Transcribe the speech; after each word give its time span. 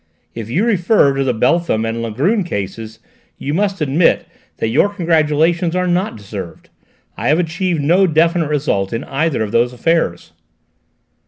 "If 0.33 0.49
you 0.49 0.65
refer 0.65 1.13
to 1.13 1.23
the 1.23 1.31
Beltham 1.31 1.85
and 1.85 2.01
Langrune 2.01 2.43
cases, 2.43 2.97
you 3.37 3.53
must 3.53 3.81
admit 3.81 4.25
that 4.57 4.69
your 4.69 4.89
congratulations 4.89 5.75
are 5.75 5.85
not 5.85 6.17
deserved. 6.17 6.69
I 7.17 7.27
have 7.27 7.37
achieved 7.37 7.81
no 7.83 8.07
definite 8.07 8.47
result 8.49 8.93
in 8.93 9.03
either 9.03 9.43
of 9.43 9.51
those 9.51 9.73
affairs." 9.73 10.31